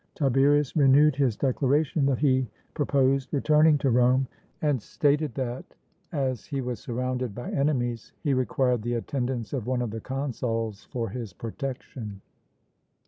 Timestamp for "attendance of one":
8.95-9.83